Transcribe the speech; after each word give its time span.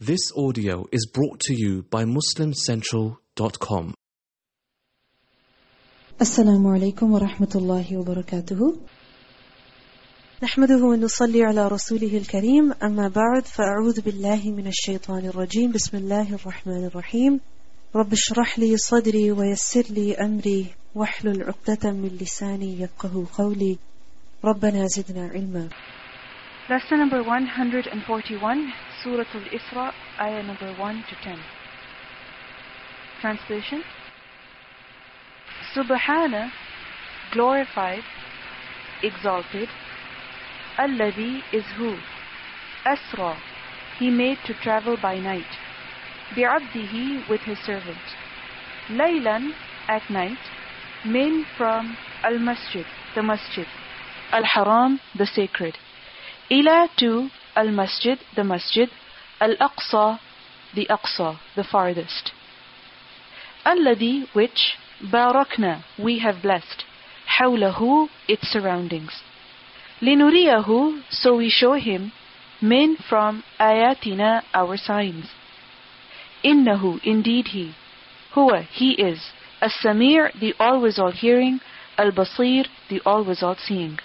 This 0.00 0.32
audio 0.36 0.84
is 0.92 1.06
brought 1.06 1.40
to 1.48 1.54
you 1.54 1.82
by 1.90 2.04
MuslimCentral.com. 2.04 3.94
السلام 6.20 6.66
عليكم 6.66 7.12
ورحمة 7.12 7.52
الله 7.54 7.98
وبركاته 7.98 8.76
نحمده 10.42 10.84
ونصلي 10.84 11.44
على 11.44 11.68
رسوله 11.68 12.16
الكريم 12.16 12.72
أما 12.82 13.08
بعد 13.08 13.44
فأعوذ 13.44 14.00
بالله 14.00 14.50
من 14.50 14.66
الشيطان 14.66 15.26
الرجيم 15.26 15.72
بسم 15.72 15.96
الله 15.96 16.34
الرحمن 16.34 16.84
الرحيم 16.84 17.40
رب 17.96 18.12
اشرح 18.12 18.58
لي 18.58 18.76
صدري 18.76 19.32
ويسر 19.32 19.84
لي 19.90 20.14
أمري 20.14 20.66
واحلل 20.94 21.42
عقدة 21.42 21.90
من 21.92 22.18
لساني 22.20 22.80
يفقه 22.80 23.26
قولي 23.38 23.78
ربنا 24.44 24.86
زدنا 24.86 25.28
علما 25.28 25.68
Lesson 26.68 26.98
number 26.98 27.22
141, 27.22 28.72
Surah 29.03 29.25
Al-Isra, 29.33 29.93
ayah 30.19 30.43
number 30.43 30.73
1 30.73 31.03
to 31.09 31.15
10. 31.23 31.39
Translation 33.21 33.83
Subhana, 35.75 36.51
glorified, 37.31 38.03
exalted, 39.03 39.69
Alladhi 40.77 41.41
is 41.53 41.65
who? 41.77 41.97
Asra, 42.85 43.37
he 43.97 44.09
made 44.09 44.37
to 44.45 44.53
travel 44.53 44.97
by 45.01 45.19
night. 45.19 45.57
Bi'abdihi 46.35 47.29
with 47.29 47.41
his 47.41 47.59
servant. 47.59 47.97
Laylan, 48.89 49.51
at 49.89 50.09
night. 50.09 50.37
Min 51.05 51.45
from 51.57 51.97
Al-Masjid, 52.23 52.85
the 53.15 53.23
Masjid. 53.23 53.65
Al-Haram, 54.31 54.99
the 55.17 55.25
sacred. 55.25 55.75
Ila 56.51 56.87
to 56.97 57.29
Al-Masjid, 57.58 58.18
the 58.36 58.44
Masjid. 58.44 58.88
Al-Aqsa, 59.40 60.18
the 60.74 60.86
Aqsa, 60.86 61.38
the 61.56 61.64
farthest. 61.64 62.32
Alladhi, 63.64 64.26
which, 64.32 64.74
Barakna, 65.02 65.82
we 66.02 66.18
have 66.20 66.42
blessed. 66.42 66.84
Hawlahu, 67.38 68.08
its 68.28 68.48
surroundings. 68.48 69.22
Linuriyahu, 70.00 71.02
so 71.10 71.36
we 71.36 71.48
show 71.48 71.74
him, 71.74 72.12
min 72.60 72.96
from 73.08 73.42
ayatina, 73.58 74.42
our 74.52 74.76
signs. 74.76 75.26
Innahu, 76.44 77.00
indeed 77.04 77.48
he. 77.48 77.74
Huwa, 78.34 78.64
he 78.64 78.92
is. 78.92 79.20
As-Samir, 79.60 80.38
the 80.38 80.54
always 80.58 80.98
all 80.98 81.12
hearing. 81.12 81.60
Al-Basir, 81.96 82.66
the 82.90 83.00
always 83.06 83.42
all 83.42 83.56
seeing. 83.56 83.98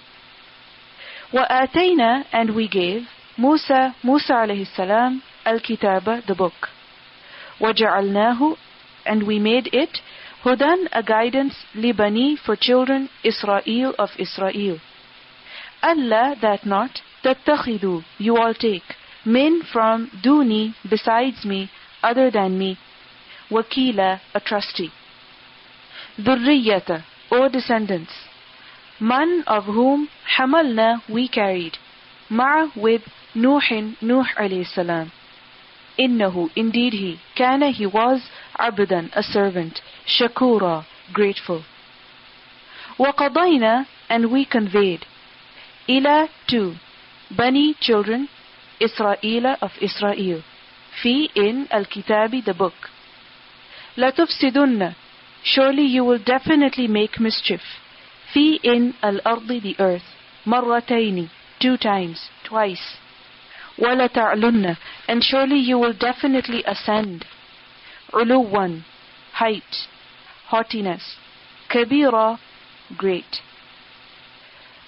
وآتينا 1.33 2.25
and 2.31 2.55
we 2.55 2.67
gave 2.67 3.07
Musa, 3.37 3.95
Musa 4.03 4.33
alayhi 4.33 4.67
salam, 4.75 5.21
al-kitaba, 5.45 6.25
the 6.27 6.35
book. 6.35 6.69
وجعلناه 7.59 8.55
and 9.05 9.23
we 9.23 9.39
made 9.39 9.69
it 9.73 10.01
Hudan, 10.43 10.87
a 10.93 11.03
guidance, 11.03 11.53
libani, 11.75 12.37
for 12.37 12.55
children, 12.55 13.09
Israel 13.25 13.93
of 13.99 14.09
Israel. 14.17 14.79
Allah, 15.83 16.35
that 16.41 16.65
not, 16.65 17.01
tattakhidu, 17.23 18.03
you 18.17 18.37
all 18.37 18.53
take, 18.53 18.95
min 19.25 19.61
from 19.73 20.09
duni, 20.23 20.75
besides 20.89 21.43
me, 21.43 21.69
other 22.01 22.31
than 22.31 22.57
me, 22.57 22.77
wakila, 23.51 24.21
a 24.33 24.39
trustee. 24.39 24.91
Dhurriyata, 26.17 27.03
O 27.31 27.49
descendants, 27.49 28.13
man 29.01 29.43
of 29.45 29.65
whom 29.65 30.07
hamalna 30.37 31.01
we 31.09 31.27
carried, 31.27 31.77
ma 32.29 32.69
with 32.77 33.01
Nuhin, 33.35 33.95
Nuh 34.01 34.25
alayhi 34.37 34.65
salam. 34.65 35.11
Innahu, 35.99 36.49
indeed 36.55 36.93
he, 36.93 37.19
kana 37.35 37.71
he 37.71 37.85
was, 37.85 38.21
abdan, 38.57 39.09
a 39.13 39.23
servant, 39.23 39.81
shakura, 40.07 40.85
grateful. 41.13 41.63
وقضينا, 42.97 43.85
and 44.09 44.31
we 44.31 44.45
conveyed, 44.45 45.05
ila 45.87 46.27
to, 46.47 46.75
bani, 47.35 47.75
children, 47.79 48.29
Israel 48.79 49.55
of 49.61 49.71
Israel, 49.81 50.41
fi 51.01 51.29
in 51.35 51.67
al-kitabi, 51.71 52.43
the 52.45 52.53
book. 52.53 52.73
لَتُفْسِدُنَّ 53.97 54.95
Surely 55.43 55.83
you 55.83 56.03
will 56.03 56.19
definitely 56.19 56.87
make 56.87 57.19
mischief. 57.19 57.61
Fi 58.33 58.59
in 58.63 58.93
al-ardi, 59.01 59.59
the 59.59 59.75
earth. 59.79 60.03
Marrataini, 60.45 61.29
two 61.59 61.77
times, 61.77 62.29
twice. 62.47 62.97
وَلَتَعْلُنَّ 63.77 64.77
And 65.07 65.23
surely 65.23 65.57
you 65.57 65.77
will 65.77 65.93
definitely 65.93 66.63
ascend. 66.65 67.25
عُلُوًّا 68.13 68.83
Height, 69.33 69.87
haughtiness. 70.47 71.15
كَبِيرًا 71.69 72.37
Great. 72.97 73.41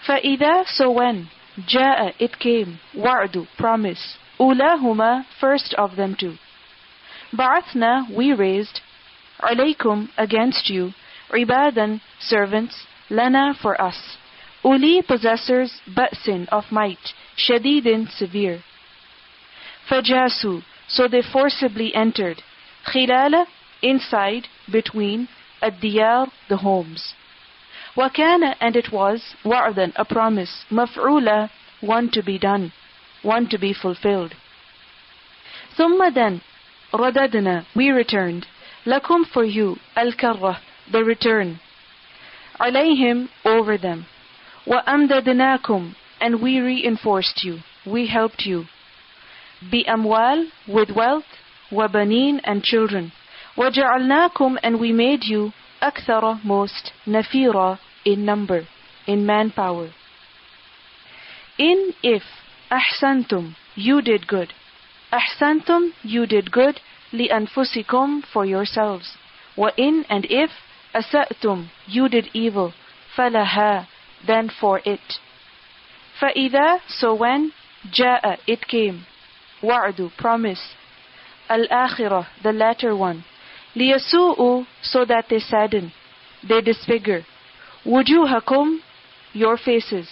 فَإِذَا 0.05 0.65
So 0.67 0.91
when 0.91 1.27
جاء 1.57 2.13
it 2.19 2.39
came 2.39 2.79
وعد 2.95 3.45
promise 3.57 4.17
أولاهما 4.39 5.25
first 5.39 5.73
of 5.75 5.95
them 5.95 6.15
two 6.15 6.37
بعثنا 7.33 8.07
we 8.09 8.33
raised 8.33 8.81
عليكم 9.39 10.07
against 10.17 10.69
you 10.69 10.91
عبادا 11.33 11.99
servants 12.19 12.75
لنا 13.11 13.53
for 13.53 13.79
us 13.81 14.17
أولي 14.65 15.01
possessors 15.03 15.71
بأس 15.87 16.29
of 16.51 16.71
might 16.71 17.13
شديد 17.37 18.07
severe 18.09 18.59
فجاسوا 19.85 20.61
so 20.87 21.07
they 21.07 21.21
forcibly 21.21 21.93
entered 21.95 22.41
خلال 22.85 23.45
inside 23.83 24.47
between 24.71 25.27
الديار 25.63 26.27
the 26.49 26.57
homes 26.57 27.13
وكان 27.97 28.55
and 28.61 28.75
it 28.75 28.91
was 28.91 29.21
وعدا 29.45 29.91
a 29.95 30.05
promise 30.05 30.65
مفعولا 30.71 31.49
one 31.81 32.09
to 32.09 32.21
be 32.23 32.37
done 32.37 32.71
one 33.23 33.47
to 33.47 33.57
be 33.57 33.73
fulfilled 33.73 34.33
ثم 35.77 36.13
then 36.13 36.41
رددنا 36.93 37.63
we 37.75 37.91
returned 37.91 38.45
لكم 38.85 39.23
for 39.25 39.43
you 39.43 39.77
الكرة 39.97 40.59
the 40.91 41.03
return 41.03 41.57
عليهم 42.59 43.27
over 43.45 43.77
them 43.77 44.05
وأمددناكم 44.67 45.93
and 46.21 46.41
we 46.41 46.59
reinforced 46.59 47.43
you 47.43 47.59
we 47.85 48.07
helped 48.07 48.45
you 48.45 48.65
بأموال 49.61 50.47
with 50.67 50.89
wealth 50.91 51.25
وبنين 51.71 52.39
and 52.43 52.63
children 52.63 53.11
وجعلناكم 53.57 54.57
and 54.63 54.79
we 54.79 54.91
made 54.91 55.23
you 55.23 55.51
أكثر 55.83 56.39
most 56.43 56.91
نفيرا 57.07 57.77
in 58.05 58.25
number 58.25 58.67
in 59.07 59.25
manpower 59.25 59.89
in 61.57 61.93
if 62.03 62.23
أحسنتم 62.71 63.53
you 63.75 64.01
did 64.01 64.27
good 64.27 64.53
أحسنتم 65.13 65.91
you 66.03 66.25
did 66.25 66.51
good 66.51 66.79
لأنفسكم 67.13 68.21
for 68.33 68.45
yourselves 68.45 69.17
وإن 69.57 70.05
and 70.09 70.25
if 70.25 70.49
أسأتم 70.95 71.65
you 71.87 72.09
did 72.09 72.29
evil 72.33 72.73
فلها 73.15 73.85
then 74.25 74.49
for 74.49 74.79
it 74.85 75.19
فإذا 76.19 76.79
so 76.87 77.13
when 77.13 77.51
جاء 77.93 78.39
it 78.47 78.67
came 78.67 79.05
wa'adu, 79.62 80.10
promise. 80.16 80.74
Al-akhirah, 81.48 82.26
the 82.42 82.52
latter 82.52 82.96
one. 82.96 83.24
Liyasu'u, 83.74 84.66
so 84.82 85.04
that 85.04 85.26
they 85.28 85.38
sadden, 85.38 85.92
they 86.48 86.60
disfigure. 86.60 87.24
Wujuhakum, 87.84 88.78
your 89.32 89.56
faces. 89.56 90.08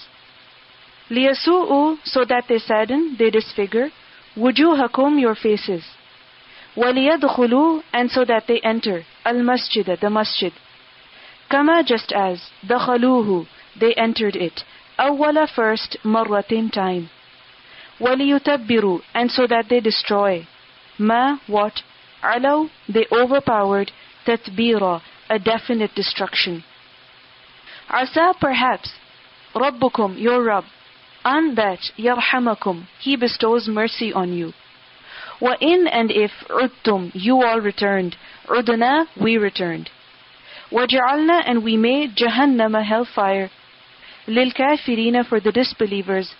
Liyasu'u, 1.10 1.96
so 2.04 2.24
that 2.24 2.44
they 2.48 2.58
sadden, 2.58 3.16
they 3.18 3.30
disfigure. 3.30 3.88
Wujuhakum, 4.36 5.20
your 5.20 5.34
faces. 5.34 5.84
Waliyadkhulu, 6.76 7.82
and 7.92 8.10
so 8.10 8.24
that 8.24 8.44
they 8.46 8.60
enter. 8.60 9.04
Al-masjid, 9.24 9.86
the 10.00 10.10
masjid. 10.10 10.52
Kama, 11.50 11.82
just 11.86 12.12
as. 12.12 12.40
Dakhaluhu, 12.66 13.46
they 13.78 13.94
entered 13.94 14.36
it. 14.36 14.62
Awwala, 14.98 15.48
first, 15.48 15.96
marratin, 16.04 16.70
time. 16.70 17.10
وَلِيُتَبِّرُوا 17.99 19.01
and 19.13 19.31
so 19.31 19.47
that 19.47 19.69
they 19.69 19.79
destroy 19.79 20.47
ma 20.97 21.37
what 21.47 21.81
alaw 22.23 22.69
they 22.87 23.05
overpowered 23.11 23.91
tatbira 24.25 25.01
a 25.29 25.39
definite 25.39 25.93
destruction 25.95 26.63
asa 27.89 28.33
perhaps 28.39 28.93
rabbukum 29.55 30.17
your 30.19 30.43
rabb 30.43 30.65
an 31.25 31.55
that 31.55 31.91
yarhamakum 31.97 32.87
he 32.99 33.15
bestows 33.15 33.67
mercy 33.67 34.11
on 34.13 34.33
you 34.33 34.53
wa 35.41 35.55
in 35.59 35.87
and 35.87 36.11
if 36.11 36.31
udtum 36.49 37.11
you 37.13 37.41
all 37.43 37.61
returned 37.61 38.15
udna 38.47 39.05
we 39.21 39.37
returned 39.37 39.89
وَجَعَلْنَا 40.71 41.41
and 41.45 41.63
we 41.63 41.75
made 41.77 42.15
Jahannama 42.15 42.83
hellfire 42.85 43.49
لِلْكَافِرِينَ 44.27 45.25
for 45.27 45.39
the 45.39 45.51
disbelievers 45.51 46.35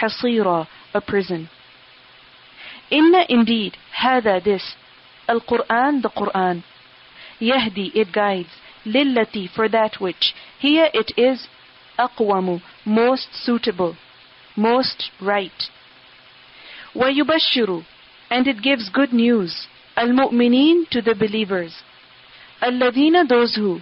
حَصِيرًا 0.00 0.66
a 0.94 1.00
prison 1.00 1.48
Inna 2.90 3.24
indeed, 3.28 3.76
hada 4.02 4.42
this, 4.42 4.74
Al-Quran, 5.28 6.00
the 6.00 6.08
Quran, 6.08 6.64
Yahdi, 7.40 7.94
it 7.94 8.12
guides, 8.12 8.48
lillati, 8.86 9.48
for 9.50 9.68
that 9.68 10.00
which, 10.00 10.34
here 10.58 10.88
it 10.94 11.12
is, 11.16 11.48
aqwamu, 11.98 12.62
most 12.86 13.28
suitable, 13.32 13.94
most 14.56 15.10
right. 15.20 15.68
وَيُبَشِّرُ 16.94 17.84
And 18.30 18.46
it 18.46 18.62
gives 18.62 18.88
good 18.88 19.12
news, 19.12 19.66
al-mu'mineen 19.96 20.88
to 20.90 21.02
the 21.02 21.14
believers. 21.14 21.82
الَّذِينَ 22.62 23.28
those 23.28 23.54
who, 23.54 23.80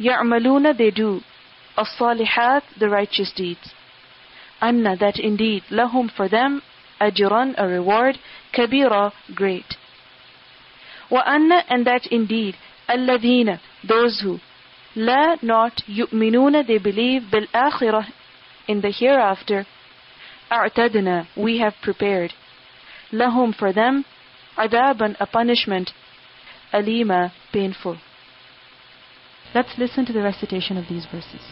يَعْمَلُونَ 0.00 0.76
they 0.76 0.90
do, 0.90 1.20
الصَّالِحَات 1.76 2.62
the 2.80 2.88
righteous 2.88 3.30
deeds. 3.36 3.72
And 4.63 4.85
that 4.85 5.19
indeed 5.19 5.63
لَهُمْ 5.69 6.09
for 6.15 6.29
them 6.29 6.61
ajran 7.01 7.53
a 7.57 7.67
reward 7.67 8.17
كَبِيرَةٌ 8.53 9.11
great. 9.35 9.75
وَأَنَّ 11.11 11.63
and 11.67 11.85
that 11.85 12.07
indeed 12.09 12.55
الَّذِينَ 12.87 13.59
those 13.85 14.21
who 14.21 14.39
la 14.95 15.35
not 15.41 15.83
يُؤْمِنُونَ 15.85 16.65
they 16.65 16.77
believe 16.77 17.29
bil 17.29 17.45
akhirah 17.53 18.05
in 18.65 18.79
the 18.79 18.89
hereafter. 18.89 19.65
a'tadna 20.49 21.27
we 21.35 21.59
have 21.59 21.73
prepared. 21.81 22.31
لَهُمْ 23.11 23.53
for 23.53 23.73
them 23.73 24.05
adaban 24.57 25.17
a 25.19 25.25
punishment 25.25 25.91
alima 26.71 27.33
painful. 27.51 27.97
Let's 29.53 29.77
listen 29.77 30.05
to 30.05 30.13
the 30.13 30.23
recitation 30.23 30.77
of 30.77 30.87
these 30.87 31.05
verses. 31.11 31.51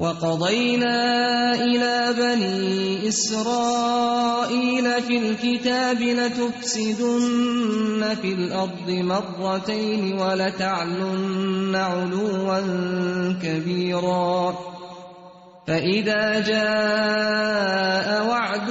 وقضينا 0.00 1.54
إلى 1.54 2.14
بني 2.18 3.08
إسرائيل 3.08 5.02
في 5.02 5.18
الكتاب 5.18 6.02
لتفسدن 6.02 7.34
في 8.22 8.32
الأرض 8.32 8.90
مرتين 8.90 10.18
ولتعلن 10.20 11.74
علوا 11.74 12.60
كبيرا 13.42 14.58
فإذا 15.66 16.40
جاء 16.40 18.26
وعد 18.28 18.70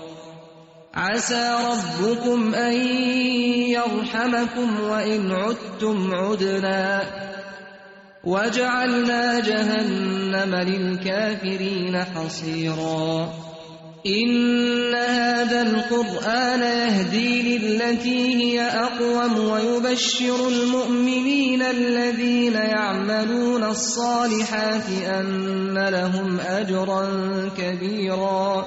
عسى 0.93 1.55
ربكم 1.71 2.55
أن 2.55 2.73
يرحمكم 3.69 4.81
وإن 4.83 5.31
عدتم 5.31 6.13
عدنا. 6.13 7.01
وجعلنا 8.23 9.39
جهنم 9.39 10.55
للكافرين 10.55 12.03
حصيرا. 12.03 13.33
إن 14.07 14.95
هذا 14.95 15.61
القرآن 15.61 16.61
يهدي 16.61 17.57
للتي 17.57 18.35
هي 18.35 18.61
أقوم 18.61 19.49
ويبشر 19.49 20.47
المؤمنين 20.47 21.61
الذين 21.61 22.53
يعملون 22.53 23.63
الصالحات 23.63 24.89
أن 25.05 25.77
لهم 25.89 26.39
أجرا 26.39 27.09
كبيرا. 27.57 28.65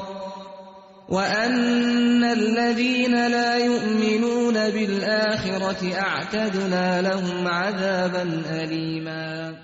وأن 1.08 2.24
الذين 2.24 3.26
لا 3.26 3.56
يؤمنون 3.56 4.54
بالآخرة 4.54 5.94
أعتدنا 5.98 7.02
لهم 7.02 7.48
عذابا 7.48 8.42
أليما 8.50 9.54